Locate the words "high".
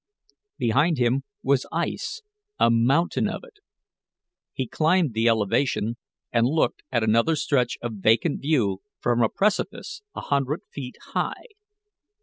11.13-11.45